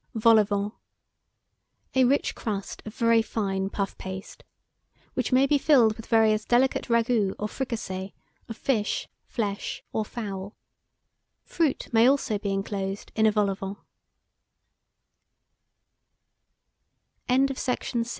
[0.15, 0.73] VOL AU VENT.
[1.93, 4.43] A rich crust of very fine puff paste,
[5.13, 8.11] which may be filled with various delicate ragouts or fricassees,
[8.49, 10.55] of fish, flesh, or fowl.
[11.43, 13.75] Fruit may also be inclosed in a vol au
[17.27, 17.57] vent.